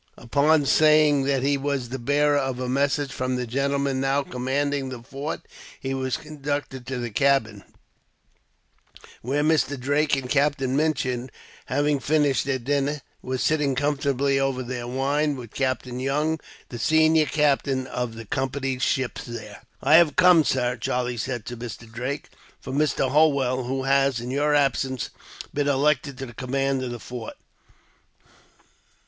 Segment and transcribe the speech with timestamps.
[0.17, 4.89] Upon saying that he was the bearer of a message from the gentleman now commanding
[4.89, 5.41] the fort,
[5.79, 7.63] he was conducted to the cabin,
[9.21, 9.79] where Mr.
[9.79, 11.29] Drake and Captain Minchin,
[11.67, 16.39] having finished their dinner, were sitting comfortably over their wine with Captain Young,
[16.69, 19.61] the senior captain of the Company's ships there.
[19.83, 21.87] "I have come, sir," Charlie said to Mr.
[21.87, 22.29] Drake,
[22.59, 23.11] "from Mr.
[23.11, 25.11] Holwell; who has, in your absence,
[25.53, 27.35] been elected to the command of the fort.